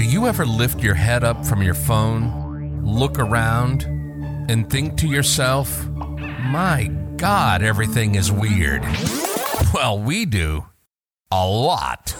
[0.00, 3.82] Do you ever lift your head up from your phone, look around,
[4.48, 8.82] and think to yourself, my God, everything is weird?
[9.74, 10.64] Well, we do.
[11.30, 12.16] A lot.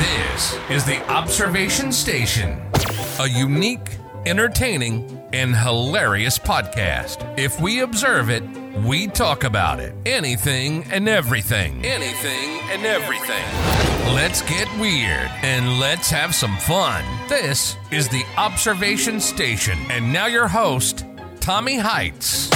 [0.00, 2.60] This is the Observation Station,
[3.20, 3.96] a unique,
[4.26, 7.38] entertaining, and hilarious podcast.
[7.38, 8.42] If we observe it,
[8.84, 9.94] we talk about it.
[10.04, 11.84] Anything and everything.
[11.84, 13.93] Anything and everything.
[14.12, 17.04] Let's get weird and let's have some fun.
[17.28, 19.78] This is the Observation Station.
[19.88, 21.06] And now your host,
[21.40, 22.50] Tommy Heights.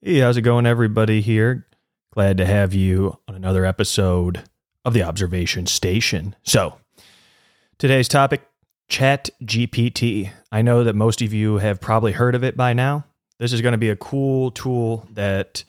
[0.00, 1.20] Hey, how's it going, everybody?
[1.20, 1.66] Here,
[2.12, 4.44] glad to have you on another episode
[4.84, 6.34] of the Observation Station.
[6.42, 6.78] So,
[7.78, 8.42] today's topic
[8.88, 10.30] Chat GPT.
[10.50, 13.04] I know that most of you have probably heard of it by now.
[13.38, 15.64] This is going to be a cool tool that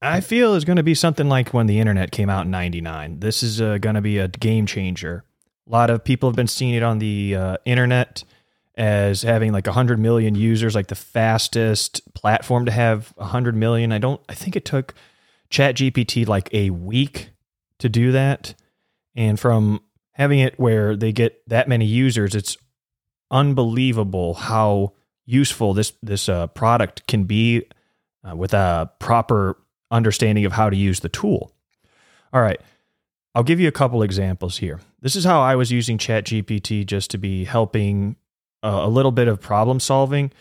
[0.00, 3.20] I feel is going to be something like when the internet came out in 99.
[3.20, 5.24] This is uh, going to be a game changer.
[5.66, 8.24] A lot of people have been seeing it on the uh, internet
[8.76, 13.90] as having like 100 million users, like the fastest platform to have 100 million.
[13.90, 14.94] I don't, I think it took
[15.50, 17.30] ChatGPT like a week
[17.78, 18.54] to do that.
[19.16, 19.82] And from
[20.18, 22.56] having it where they get that many users, it's
[23.30, 24.92] unbelievable how
[25.24, 27.64] useful this this uh, product can be
[28.28, 29.56] uh, with a proper
[29.90, 31.52] understanding of how to use the tool.
[32.32, 32.60] All right,
[33.34, 34.80] I'll give you a couple examples here.
[35.00, 38.16] This is how I was using ChatGPT just to be helping
[38.62, 40.32] uh, a little bit of problem solving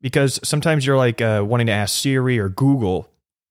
[0.00, 3.08] because sometimes you're like uh, wanting to ask Siri or Google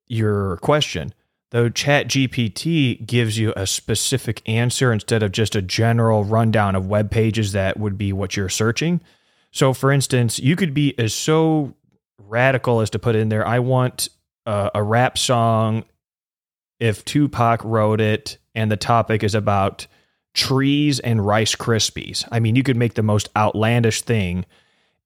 [0.08, 1.14] your question.
[1.52, 7.10] Though ChatGPT gives you a specific answer instead of just a general rundown of web
[7.10, 9.02] pages that would be what you're searching.
[9.52, 11.74] So, for instance, you could be as so
[12.30, 14.10] radical as to put in there, I want
[14.46, 15.84] uh, a rap song
[16.80, 19.88] if Tupac wrote it and the topic is about
[20.34, 22.28] trees and Rice Krispies.
[22.32, 24.46] I mean, you could make the most outlandish thing.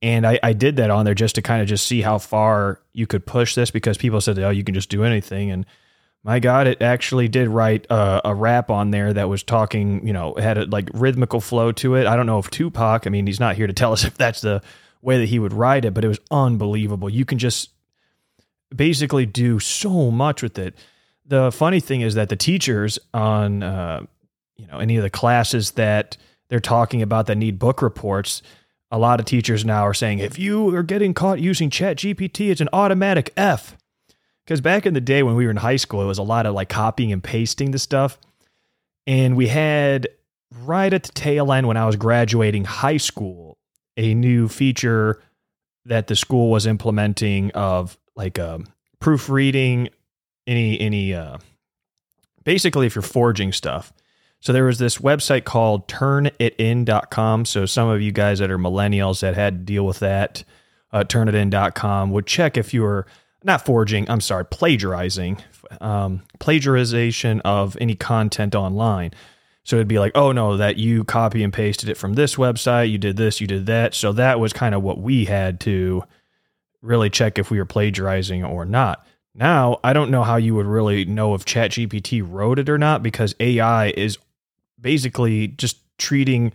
[0.01, 2.81] And I, I did that on there just to kind of just see how far
[2.91, 5.49] you could push this because people said, oh, you can just do anything.
[5.49, 5.65] And
[6.23, 10.13] my God, it actually did write a, a rap on there that was talking, you
[10.13, 12.07] know, had a like rhythmical flow to it.
[12.07, 14.41] I don't know if Tupac, I mean, he's not here to tell us if that's
[14.41, 14.61] the
[15.01, 17.09] way that he would write it, but it was unbelievable.
[17.09, 17.71] You can just
[18.73, 20.75] basically do so much with it.
[21.25, 24.05] The funny thing is that the teachers on uh,
[24.57, 26.17] you know any of the classes that
[26.49, 28.41] they're talking about that need book reports
[28.91, 32.51] a lot of teachers now are saying if you are getting caught using chat gpt
[32.51, 33.75] it's an automatic f
[34.45, 36.45] because back in the day when we were in high school it was a lot
[36.45, 38.17] of like copying and pasting the stuff
[39.07, 40.07] and we had
[40.63, 43.57] right at the tail end when i was graduating high school
[43.97, 45.21] a new feature
[45.85, 48.65] that the school was implementing of like um,
[48.99, 49.89] proofreading
[50.47, 51.37] any any uh,
[52.43, 53.93] basically if you're forging stuff
[54.43, 57.45] so there was this website called turnitin.com.
[57.45, 60.43] So some of you guys that are millennials that had to deal with that,
[60.91, 63.07] uh, turnitin.com would check if you were
[63.43, 65.37] not forging, I'm sorry, plagiarizing,
[65.81, 69.11] um, plagiarization of any content online.
[69.63, 72.91] So it'd be like, oh no, that you copy and pasted it from this website,
[72.91, 73.93] you did this, you did that.
[73.93, 76.03] So that was kind of what we had to
[76.81, 79.05] really check if we were plagiarizing or not.
[79.33, 83.01] Now, I don't know how you would really know if ChatGPT wrote it or not
[83.01, 84.17] because AI is
[84.79, 86.53] basically just treating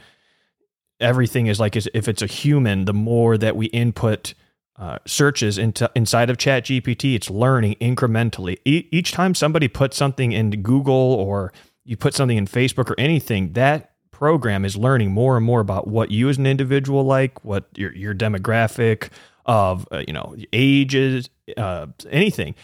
[1.00, 2.84] everything as like as if it's a human.
[2.84, 4.34] The more that we input
[4.78, 8.58] uh, searches into inside of Chat GPT, it's learning incrementally.
[8.64, 11.52] E- each time somebody puts something into Google or
[11.84, 15.88] you put something in Facebook or anything, that program is learning more and more about
[15.88, 19.08] what you as an individual like, what your your demographic
[19.46, 22.54] of uh, you know ages, uh, anything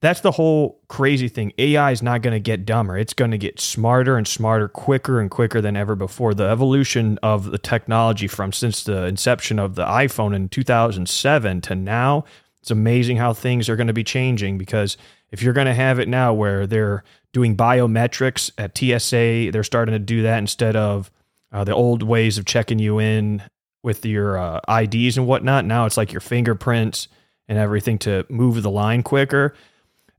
[0.00, 1.52] that's the whole crazy thing.
[1.58, 2.96] AI is not going to get dumber.
[2.96, 6.34] It's going to get smarter and smarter, quicker and quicker than ever before.
[6.34, 11.74] The evolution of the technology from since the inception of the iPhone in 2007 to
[11.74, 12.24] now,
[12.60, 14.96] it's amazing how things are going to be changing because
[15.32, 17.02] if you're going to have it now where they're
[17.32, 21.10] doing biometrics at TSA, they're starting to do that instead of
[21.50, 23.42] uh, the old ways of checking you in
[23.82, 25.64] with your uh, IDs and whatnot.
[25.64, 27.08] Now it's like your fingerprints
[27.48, 29.54] and everything to move the line quicker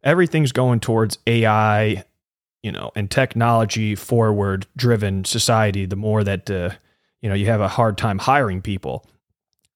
[0.03, 2.03] everything's going towards AI,
[2.63, 6.71] you know, and technology forward driven society, the more that, uh,
[7.21, 9.05] you know, you have a hard time hiring people.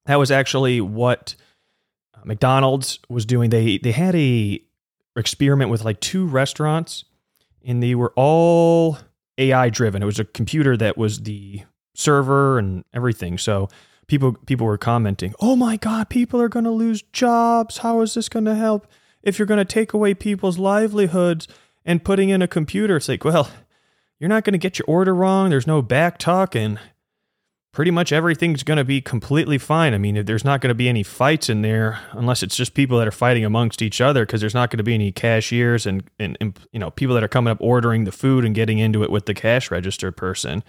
[0.06, 1.36] That was actually what
[2.16, 3.50] uh, McDonald's was doing.
[3.50, 4.62] They, they had a
[5.16, 7.06] experiment with like two restaurants
[7.64, 8.98] and they were all
[9.38, 10.02] AI driven.
[10.02, 11.64] It was a computer that was the
[11.96, 13.38] server and everything.
[13.38, 13.70] So
[14.08, 17.78] people, people were commenting, Oh my God, people are going to lose jobs.
[17.80, 18.88] How is this going to help?
[19.24, 21.48] If you're going to take away people's livelihoods
[21.86, 23.50] and putting in a computer, it's like, well,
[24.20, 25.50] you're not going to get your order wrong.
[25.50, 26.78] There's no back talking
[27.74, 29.94] pretty much everything's going to be completely fine.
[29.94, 33.00] I mean, there's not going to be any fights in there unless it's just people
[33.00, 36.04] that are fighting amongst each other because there's not going to be any cashiers and,
[36.20, 39.04] and, and, you know people that are coming up ordering the food and getting into
[39.04, 40.64] it with the cash register person.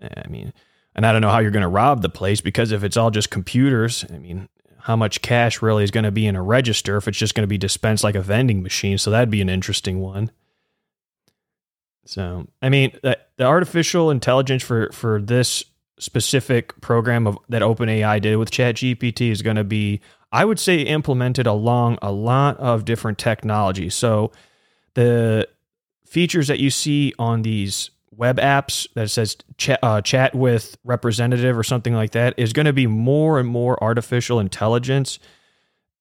[0.00, 0.52] Eh, I mean,
[0.94, 3.10] and I don't know how you're going to rob the place because if it's all
[3.10, 4.48] just computers, I mean,
[4.82, 7.44] how much cash really is going to be in a register if it's just going
[7.44, 8.98] to be dispensed like a vending machine?
[8.98, 10.30] So that'd be an interesting one.
[12.04, 15.64] So, I mean, the, the artificial intelligence for for this
[15.98, 20.00] specific program of that OpenAI did with ChatGPT is going to be,
[20.32, 23.94] I would say, implemented along a lot of different technologies.
[23.94, 24.32] So
[24.94, 25.48] the
[26.04, 31.56] features that you see on these web apps that says chat, uh, chat with representative
[31.56, 35.18] or something like that is going to be more and more artificial intelligence.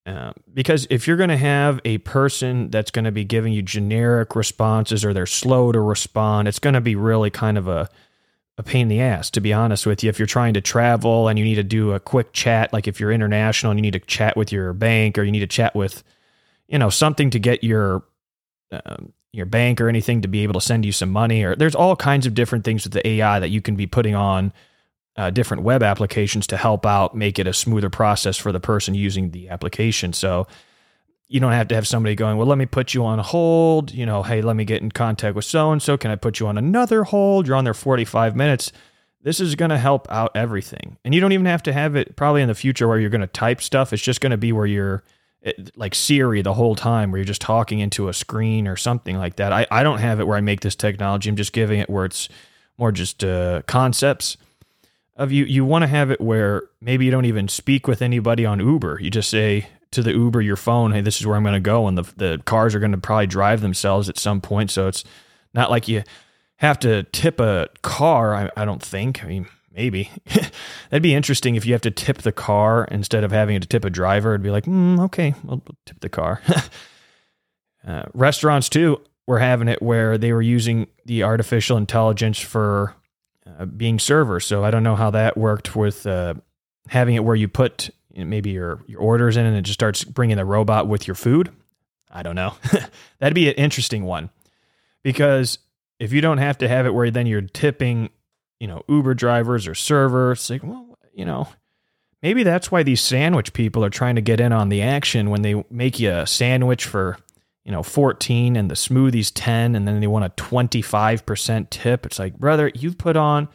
[0.06, 3.62] Uh, because if you're going to have a person that's going to be giving you
[3.62, 7.88] generic responses or they're slow to respond, it's going to be really kind of a
[8.58, 10.10] a pain in the ass, to be honest with you.
[10.10, 13.00] If you're trying to travel and you need to do a quick chat, like if
[13.00, 15.74] you're international and you need to chat with your bank or you need to chat
[15.74, 16.04] with,
[16.68, 18.04] you know, something to get your
[18.72, 21.76] um, your bank or anything to be able to send you some money, or there's
[21.76, 24.52] all kinds of different things with the AI that you can be putting on
[25.16, 28.96] uh, different web applications to help out make it a smoother process for the person
[28.96, 30.14] using the application.
[30.14, 30.48] So
[31.28, 33.94] you don't have to have somebody going, well, let me put you on hold.
[33.94, 35.98] You know, hey, let me get in contact with so and so.
[35.98, 37.48] Can I put you on another hold?
[37.48, 38.72] You're on there 45 minutes.
[39.24, 40.98] This is going to help out everything.
[41.06, 43.22] And you don't even have to have it probably in the future where you're going
[43.22, 43.94] to type stuff.
[43.94, 45.04] It's just going to be where you're
[45.76, 49.38] like Siri the whole time, where you're just talking into a screen or something like
[49.38, 49.52] that.
[49.52, 51.30] I, I don't have it where I make this technology.
[51.30, 52.30] I'm just giving it where it's
[52.78, 54.38] more just uh, concepts
[55.16, 55.46] of you.
[55.46, 59.00] You want to have it where maybe you don't even speak with anybody on Uber.
[59.02, 61.60] You just say, to the Uber your phone, hey, this is where I'm going to
[61.60, 64.72] go, and the the cars are going to probably drive themselves at some point.
[64.72, 65.04] So it's
[65.54, 66.04] not like you
[66.58, 68.34] have to tip a car.
[68.34, 69.24] I, I don't think.
[69.24, 70.12] I mean, maybe
[70.90, 73.86] that'd be interesting if you have to tip the car instead of having to tip
[73.86, 74.32] a driver.
[74.32, 76.42] It'd be like, mm, okay, we'll, tip the car.
[77.88, 82.96] uh, restaurants too were having it where they were using the artificial intelligence for
[83.46, 84.46] uh, being servers.
[84.46, 86.36] So I don't know how that worked with uh,
[86.88, 90.38] having it where you put maybe your your orders in and it just starts bringing
[90.38, 91.52] the robot with your food.
[92.10, 92.56] I don't know.
[93.20, 94.30] That'd be an interesting one
[95.04, 95.60] because
[96.00, 98.10] if you don't have to have it where then you're tipping,
[98.62, 101.48] you know, Uber drivers or servers, like, well, you know,
[102.22, 105.42] maybe that's why these sandwich people are trying to get in on the action when
[105.42, 107.18] they make you a sandwich for,
[107.66, 112.06] you know, 14 and the smoothies 10 and then they want a 25% tip.
[112.06, 113.50] It's like, brother, you've put on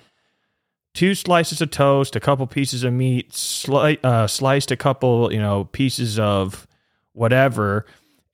[0.92, 5.38] two slices of toast, a couple pieces of meat, sli- uh, sliced a couple, you
[5.38, 6.66] know, pieces of
[7.12, 7.86] whatever,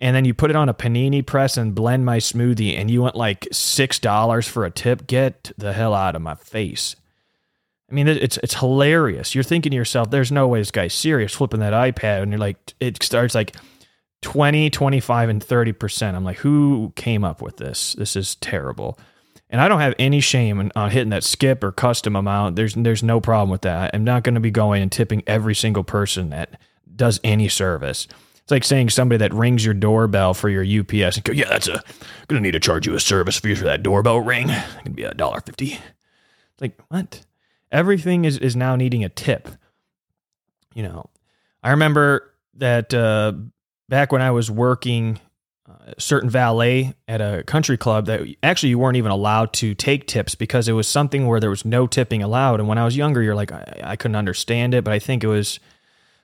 [0.03, 3.01] and then you put it on a panini press and blend my smoothie, and you
[3.01, 5.07] want like six dollars for a tip.
[5.07, 6.97] Get the hell out of my face.
[7.89, 9.33] I mean, it's it's hilarious.
[9.35, 12.41] You're thinking to yourself, "There's no way this guy's serious." Flipping that iPad, and you're
[12.41, 13.55] like, it starts like
[14.23, 16.17] 20, 25, and 30 percent.
[16.17, 17.93] I'm like, who came up with this?
[17.93, 18.99] This is terrible.
[19.51, 22.57] And I don't have any shame on hitting that skip or custom amount.
[22.57, 23.93] There's there's no problem with that.
[23.95, 26.59] I'm not going to be going and tipping every single person that
[26.97, 28.09] does any service.
[28.53, 31.83] Like saying somebody that rings your doorbell for your UPS and go, yeah, that's a
[32.29, 34.51] gonna need to charge you a service fee for that doorbell ring.
[34.51, 35.73] It's gonna be a dollar fifty.
[35.73, 37.25] It's Like what?
[37.71, 39.49] Everything is is now needing a tip.
[40.75, 41.11] You know,
[41.63, 43.33] I remember that uh,
[43.89, 45.19] back when I was working
[45.87, 50.07] a certain valet at a country club that actually you weren't even allowed to take
[50.07, 52.61] tips because it was something where there was no tipping allowed.
[52.61, 55.25] And when I was younger, you're like, I, I couldn't understand it, but I think
[55.25, 55.59] it was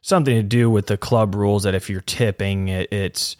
[0.00, 3.37] something to do with the club rules that if you're tipping, it it's,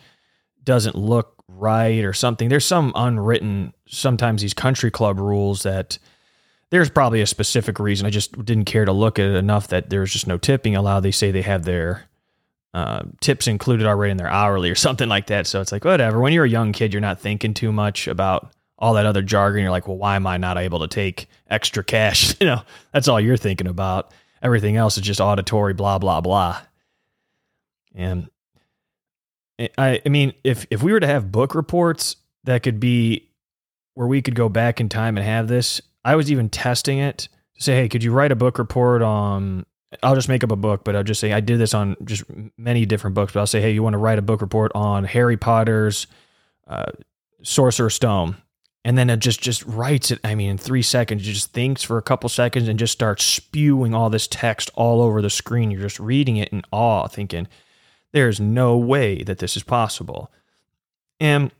[0.69, 2.51] doesn't look right or something.
[2.51, 5.99] There's some unwritten, sometimes these country club rules that
[6.71, 8.07] there's probably a specific reason.
[8.07, 11.01] I just didn't care to look at it enough that there's just no tipping allowed.
[11.01, 12.05] They say they have their
[12.75, 15.47] uh, tips included already in their hourly or something like that.
[15.47, 16.21] So it's like, whatever.
[16.21, 19.63] When you're a young kid, you're not thinking too much about all that other jargon.
[19.63, 22.37] You're like, well, why am I not able to take extra cash?
[22.41, 22.61] you know,
[22.93, 24.13] that's all you're thinking about.
[24.43, 26.61] Everything else is just auditory, blah, blah, blah.
[27.95, 28.29] And
[29.77, 33.29] I, I mean, if, if we were to have book reports that could be
[33.95, 37.29] where we could go back in time and have this, I was even testing it
[37.57, 39.67] to say, hey, could you write a book report on
[40.03, 42.25] I'll just make up a book, but I'll just say I did this on just
[42.59, 43.33] many different books.
[43.33, 46.07] But I'll say, hey, you want to write a book report on Harry Potter's
[46.67, 46.93] uh,
[47.43, 48.37] Sorcerer's Stone,
[48.89, 50.19] and then it just just writes it.
[50.25, 53.23] I mean, in three seconds, it just thinks for a couple seconds and just starts
[53.23, 55.71] spewing all this text all over the screen.
[55.71, 57.49] You're just reading it in awe, thinking
[58.13, 60.33] There's no way that this is possible.
[61.21, 61.51] And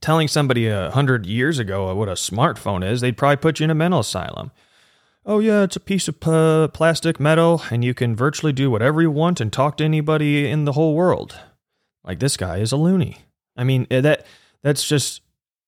[0.00, 3.70] telling somebody a hundred years ago what a smartphone is, they'd probably put you in
[3.70, 4.52] a mental asylum.
[5.26, 9.02] Oh, yeah, it's a piece of p- plastic metal, and you can virtually do whatever
[9.02, 11.36] you want and talk to anybody in the whole world.
[12.04, 13.18] Like this guy is a loony.
[13.56, 14.24] I mean, eh, that
[14.62, 15.20] that's just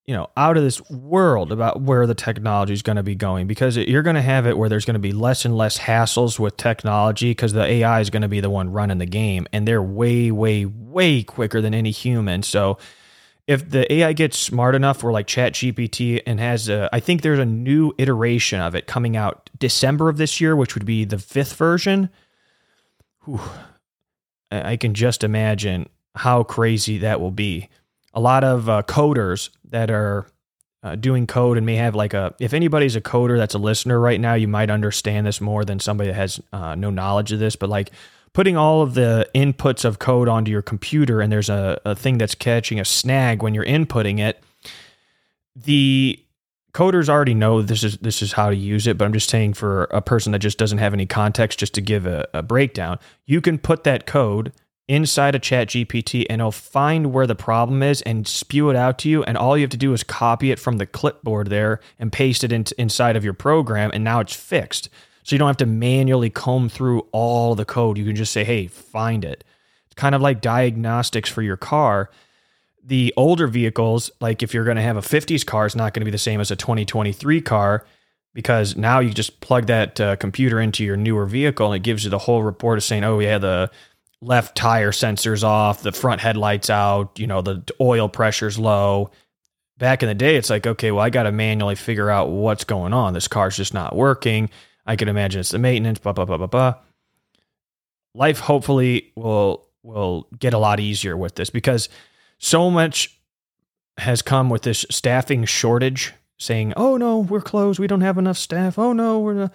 [0.06, 3.46] you know out of this world about where the technology is going to be going
[3.46, 6.38] because you're going to have it where there's going to be less and less hassles
[6.38, 9.66] with technology because the AI is going to be the one running the game and
[9.66, 12.42] they're way way way quicker than any human.
[12.42, 12.78] So
[13.46, 17.22] if the AI gets smart enough for like Chat GPT and has a, I think
[17.22, 21.04] there's a new iteration of it coming out December of this year, which would be
[21.04, 22.10] the fifth version.
[23.24, 23.40] Whew,
[24.50, 27.68] I can just imagine how crazy that will be.
[28.16, 30.26] A lot of uh, coders that are
[30.82, 34.00] uh, doing code and may have like a, if anybody's a coder that's a listener
[34.00, 37.38] right now, you might understand this more than somebody that has uh, no knowledge of
[37.38, 37.90] this, but like
[38.32, 42.18] putting all of the inputs of code onto your computer and there's a, a thing
[42.18, 44.42] that's catching a snag when you're inputting it,
[45.54, 46.18] the
[46.72, 49.54] coders already know this is this is how to use it, but I'm just saying
[49.54, 52.98] for a person that just doesn't have any context, just to give a, a breakdown,
[53.24, 54.52] you can put that code
[54.88, 58.98] inside a chat GPT and it'll find where the problem is and spew it out
[59.00, 59.24] to you.
[59.24, 62.44] And all you have to do is copy it from the clipboard there and paste
[62.44, 63.90] it in, inside of your program.
[63.92, 64.88] And now it's fixed.
[65.24, 67.98] So you don't have to manually comb through all the code.
[67.98, 69.42] You can just say, hey, find it.
[69.86, 72.10] It's kind of like diagnostics for your car.
[72.84, 76.02] The older vehicles, like if you're going to have a 50s car, it's not going
[76.02, 77.84] to be the same as a 2023 car
[78.34, 82.04] because now you just plug that uh, computer into your newer vehicle and it gives
[82.04, 83.68] you the whole report of saying, oh, yeah, the
[84.22, 89.10] left tire sensors off, the front headlights out, you know, the oil pressure's low.
[89.78, 92.64] Back in the day, it's like, okay, well, I got to manually figure out what's
[92.64, 93.12] going on.
[93.12, 94.48] This car's just not working.
[94.86, 96.74] I can imagine it's the maintenance, blah, blah, blah, blah, blah.
[98.14, 101.88] Life hopefully will will get a lot easier with this because
[102.38, 103.20] so much
[103.98, 107.78] has come with this staffing shortage saying, oh no, we're closed.
[107.78, 108.78] We don't have enough staff.
[108.78, 109.52] Oh no, we're not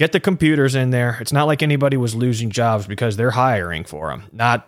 [0.00, 1.18] get the computers in there.
[1.20, 4.22] It's not like anybody was losing jobs because they're hiring for them.
[4.32, 4.66] Not,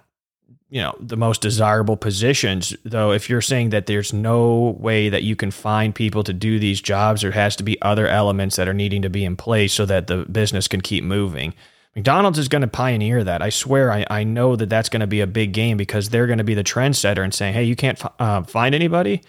[0.68, 3.12] you know, the most desirable positions, though.
[3.12, 6.82] If you're saying that there's no way that you can find people to do these
[6.82, 9.86] jobs, there has to be other elements that are needing to be in place so
[9.86, 11.54] that the business can keep moving.
[11.96, 13.40] McDonald's is going to pioneer that.
[13.40, 16.26] I swear, I, I know that that's going to be a big game because they're
[16.26, 19.22] going to be the trendsetter and saying, hey, you can't uh, find anybody?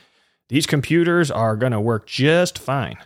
[0.50, 2.98] These computers are going to work just fine.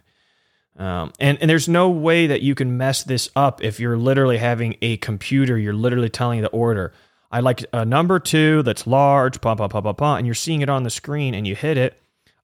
[0.78, 4.38] Um, and, and there's no way that you can mess this up if you're literally
[4.38, 6.94] having a computer, you're literally telling the order,
[7.32, 10.62] I like a number two that's large, pop, pop, pop, pop, pop, and you're seeing
[10.62, 12.00] it on the screen and you hit it.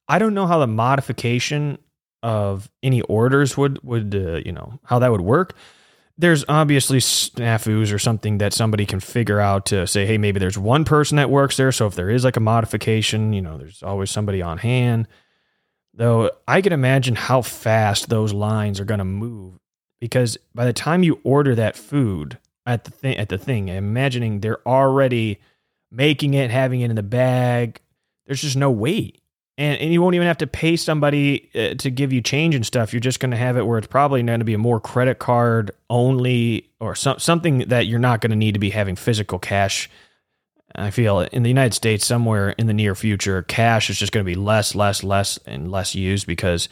[0.07, 1.77] I don't know how the modification
[2.21, 5.55] of any orders would, would uh, you know, how that would work.
[6.17, 10.57] There's obviously snafus or something that somebody can figure out to say, hey, maybe there's
[10.57, 11.71] one person that works there.
[11.71, 15.07] So if there is like a modification, you know, there's always somebody on hand.
[15.93, 19.59] Though I can imagine how fast those lines are going to move
[20.00, 24.39] because by the time you order that food at the thing at the thing, imagining
[24.39, 25.39] they're already
[25.91, 27.79] making it, having it in the bag,
[28.25, 29.19] there's just no wait.
[29.55, 32.65] And, and you won't even have to pay somebody uh, to give you change and
[32.65, 32.91] stuff.
[32.91, 35.19] You're just going to have it where it's probably going to be a more credit
[35.19, 39.38] card only or some, something that you're not going to need to be having physical
[39.38, 39.91] cash
[40.75, 44.25] I feel in the United States, somewhere in the near future, cash is just going
[44.25, 46.67] to be less, less, less, and less used because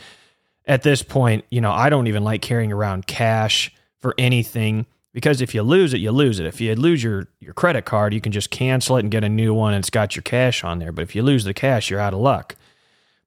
[0.65, 5.41] at this point, you know, I don't even like carrying around cash for anything because
[5.41, 6.46] if you lose it, you lose it.
[6.46, 9.29] If you lose your, your credit card, you can just cancel it and get a
[9.29, 10.91] new one and it's got your cash on there.
[10.91, 12.55] But if you lose the cash, you're out of luck.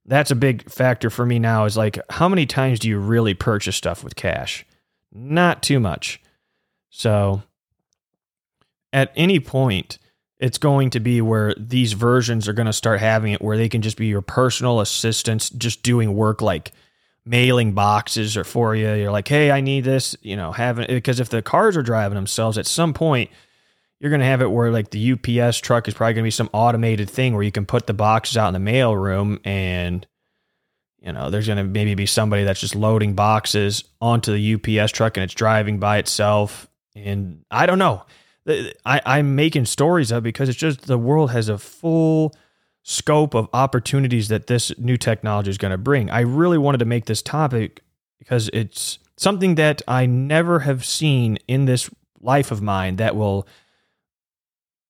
[0.07, 3.35] That's a big factor for me now is like, how many times do you really
[3.35, 4.67] purchase stuff with cash?
[5.13, 6.21] Not too much.
[6.91, 7.43] So
[8.93, 9.99] at any point,
[10.45, 13.71] it's going to be where these versions are going to start having it where they
[13.71, 16.73] can just be your personal assistants just doing work like
[17.25, 18.93] mailing boxes or for you.
[18.93, 22.17] You're like hey i need this you know having because if the cars are driving
[22.17, 23.31] themselves at some point
[23.99, 26.31] you're going to have it where like the ups truck is probably going to be
[26.31, 30.07] some automated thing where you can put the boxes out in the mail room and
[31.01, 34.93] you know there's going to maybe be somebody that's just loading boxes onto the ups
[34.93, 36.69] truck and it's driving by itself.
[36.95, 38.05] And i don't know
[38.47, 42.35] I, I'm making stories of because it's just the world has a full
[42.83, 46.11] scope of opportunities that this new technology is going to bring.
[46.11, 47.83] I really wanted to make this topic
[48.19, 51.89] because it's something that I never have seen in this
[52.21, 53.47] life of mine that will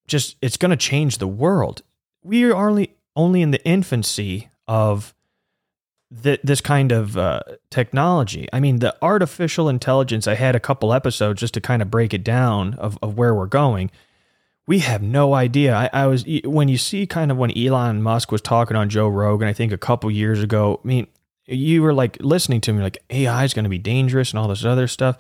[0.06, 1.82] just it's going to change the world.
[2.23, 5.13] We are only only in the infancy of
[6.23, 8.49] th- this kind of uh, technology.
[8.52, 12.14] I mean, the artificial intelligence, I had a couple episodes just to kind of break
[12.14, 13.90] it down of, of where we're going.
[14.66, 15.75] we have no idea.
[15.75, 19.08] I, I, was when you see kind of when Elon Musk was talking on Joe
[19.08, 20.80] Rogan, I think a couple years ago.
[20.82, 21.06] I mean,
[21.46, 24.49] you were like listening to me like AI is going to be dangerous and all
[24.49, 25.18] this other stuff.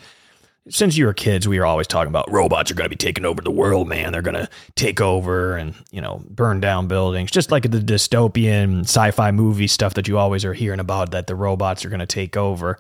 [0.70, 3.26] Since you were kids, we were always talking about robots are going to be taking
[3.26, 4.12] over the world, man.
[4.12, 8.80] They're going to take over and, you know, burn down buildings, just like the dystopian
[8.80, 12.06] sci-fi movie stuff that you always are hearing about that the robots are going to
[12.06, 12.78] take over.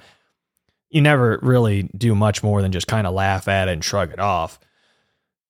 [0.88, 4.12] You never really do much more than just kind of laugh at it and shrug
[4.12, 4.58] it off.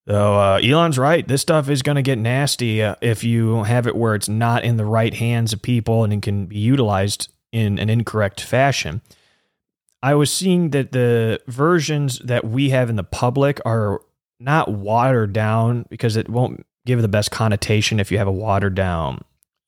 [0.07, 3.87] Though uh, Elon's right, this stuff is going to get nasty uh, if you have
[3.87, 7.33] it where it's not in the right hands of people and it can be utilized
[7.53, 9.01] in an incorrect fashion.
[10.05, 14.03] I was seeing that the versions that we have in the public are
[14.39, 18.75] not watered down because it won't give the best connotation if you have a watered
[18.75, 19.25] down,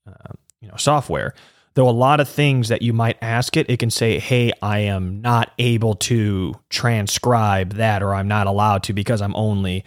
[0.07, 1.33] uh, you know, software.
[1.73, 4.81] Though a lot of things that you might ask it, it can say, "Hey, I
[4.81, 9.85] am not able to transcribe that, or I'm not allowed to because I'm only."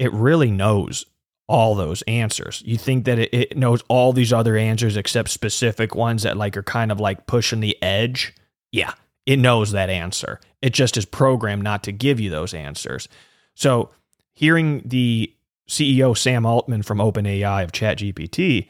[0.00, 1.06] It really knows
[1.46, 2.60] all those answers.
[2.66, 6.56] You think that it, it knows all these other answers except specific ones that like
[6.56, 8.34] are kind of like pushing the edge.
[8.72, 8.94] Yeah,
[9.26, 10.40] it knows that answer.
[10.62, 13.08] It just is programmed not to give you those answers.
[13.54, 13.90] So,
[14.32, 15.32] hearing the
[15.68, 18.68] CEO Sam Altman from OpenAI of ChatGPT,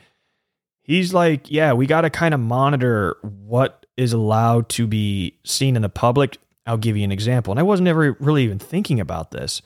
[0.83, 5.77] he's like, yeah, we got to kind of monitor what is allowed to be seen
[5.77, 6.39] in the public.
[6.67, 7.53] I'll give you an example.
[7.53, 9.63] And I wasn't ever really even thinking about this.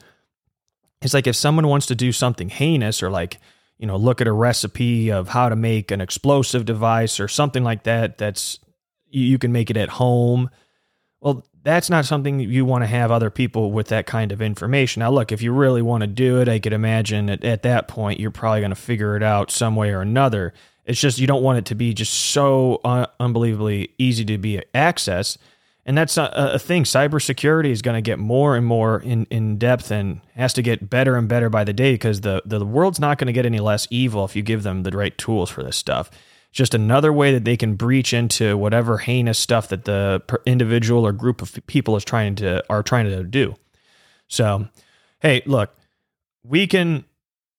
[1.01, 3.39] It's like if someone wants to do something heinous or like,
[3.77, 7.63] you know, look at a recipe of how to make an explosive device or something
[7.63, 8.59] like that, that's
[9.09, 10.49] you can make it at home.
[11.25, 15.01] Well, that's not something you want to have other people with that kind of information.
[15.01, 17.89] Now, look, if you really want to do it, I could imagine at, at that
[17.89, 20.53] point you're probably going to figure it out some way or another.
[20.85, 24.61] It's just you don't want it to be just so un- unbelievably easy to be
[24.73, 25.37] accessed
[25.85, 26.83] and that's a, a thing.
[26.83, 30.89] Cybersecurity is going to get more and more in, in depth and has to get
[30.89, 33.59] better and better by the day because the, the world's not going to get any
[33.59, 36.09] less evil if you give them the right tools for this stuff.
[36.55, 41.11] Just another way that they can breach into whatever heinous stuff that the individual or
[41.11, 43.55] group of people is trying to are trying to do.
[44.29, 44.69] So,
[45.19, 45.75] hey, look,
[46.45, 47.03] we can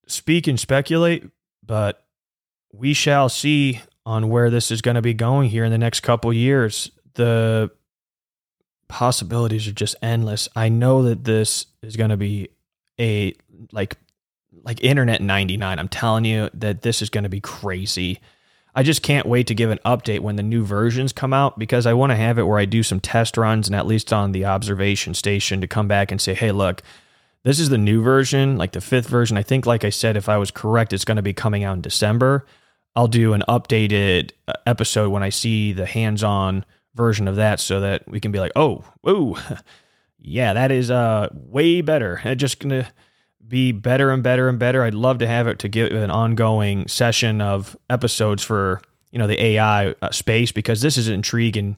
[0.08, 1.28] speak and speculate,
[1.62, 2.06] but
[2.72, 6.00] we shall see on where this is going to be going here in the next
[6.00, 6.90] couple years.
[7.16, 7.70] The
[8.88, 10.48] possibilities are just endless.
[10.56, 12.48] I know that this is going to be
[12.98, 13.34] a
[13.72, 13.98] like
[14.64, 15.78] like internet 99.
[15.78, 18.20] I'm telling you that this is going to be crazy.
[18.76, 21.86] I just can't wait to give an update when the new versions come out because
[21.86, 24.32] I want to have it where I do some test runs and at least on
[24.32, 26.82] the observation station to come back and say, "Hey, look,
[27.42, 29.36] this is the new version, like the fifth version.
[29.36, 31.74] I think, like I said, if I was correct, it's going to be coming out
[31.74, 32.44] in December.
[32.96, 36.64] I'll do an updated uh, episode when I see the hands on
[36.96, 39.38] version of that so that we can be like, oh, whoa,
[40.18, 42.20] yeah, that is uh way better.
[42.24, 42.88] It's just gonna
[43.48, 44.82] be better and better and better.
[44.82, 48.80] I'd love to have it to give an ongoing session of episodes for
[49.10, 51.76] you know the AI uh, space because this is intriguing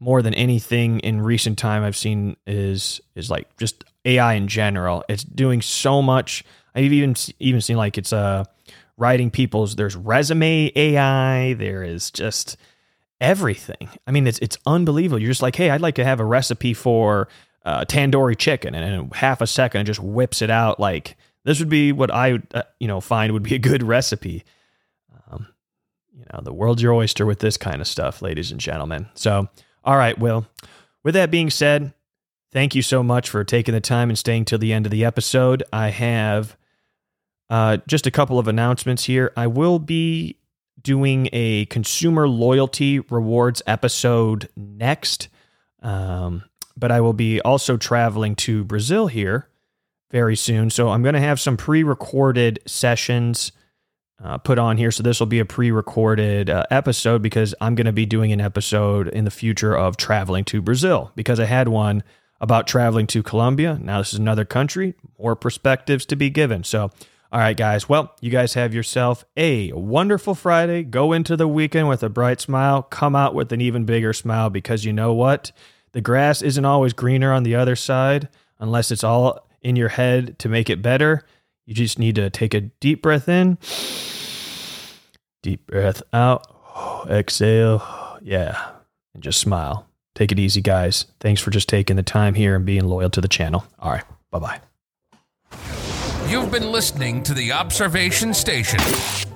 [0.00, 5.04] more than anything in recent time I've seen is is like just AI in general.
[5.08, 6.44] It's doing so much.
[6.74, 8.44] I've even even seen like it's uh
[8.96, 11.54] writing people's there's resume AI.
[11.54, 12.56] There is just
[13.20, 13.88] everything.
[14.06, 15.20] I mean, it's it's unbelievable.
[15.20, 17.28] You're just like, hey, I'd like to have a recipe for
[17.64, 20.80] uh, tandoori chicken, and in half a second, it just whips it out.
[20.80, 24.44] Like this would be what I uh, you know find would be a good recipe.
[25.30, 25.48] Um,
[26.12, 29.08] you know, the world's your oyster with this kind of stuff, ladies and gentlemen.
[29.14, 29.48] So,
[29.84, 30.46] all right, Will.
[31.04, 31.92] With that being said,
[32.52, 35.04] thank you so much for taking the time and staying till the end of the
[35.04, 35.64] episode.
[35.72, 36.56] I have
[37.50, 39.32] uh, just a couple of announcements here.
[39.36, 40.38] I will be
[40.80, 45.28] doing a consumer loyalty rewards episode next.
[45.82, 46.44] Um,
[46.76, 49.48] but I will be also traveling to Brazil here
[50.10, 50.70] very soon.
[50.70, 53.52] So I'm going to have some pre recorded sessions
[54.22, 54.90] uh, put on here.
[54.90, 58.32] So this will be a pre recorded uh, episode because I'm going to be doing
[58.32, 62.02] an episode in the future of traveling to Brazil because I had one
[62.40, 63.78] about traveling to Colombia.
[63.80, 66.64] Now this is another country, more perspectives to be given.
[66.64, 66.90] So
[67.32, 67.88] all right, guys.
[67.88, 70.82] Well, you guys have yourself a wonderful Friday.
[70.82, 72.82] Go into the weekend with a bright smile.
[72.82, 75.50] Come out with an even bigger smile because you know what?
[75.92, 78.28] The grass isn't always greener on the other side
[78.58, 81.24] unless it's all in your head to make it better.
[81.66, 83.58] You just need to take a deep breath in,
[85.42, 86.46] deep breath out,
[87.08, 88.18] exhale.
[88.22, 88.70] Yeah,
[89.14, 89.86] and just smile.
[90.14, 91.06] Take it easy, guys.
[91.20, 93.64] Thanks for just taking the time here and being loyal to the channel.
[93.78, 94.60] All right, bye bye.
[96.28, 98.80] You've been listening to the Observation Station.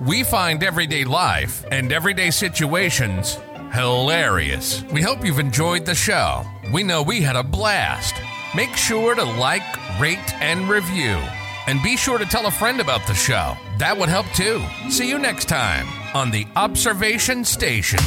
[0.01, 3.37] We find everyday life and everyday situations
[3.71, 4.83] hilarious.
[4.91, 6.43] We hope you've enjoyed the show.
[6.73, 8.15] We know we had a blast.
[8.55, 9.61] Make sure to like,
[9.99, 11.17] rate, and review.
[11.67, 13.57] And be sure to tell a friend about the show.
[13.77, 14.63] That would help too.
[14.89, 17.99] See you next time on the Observation Station.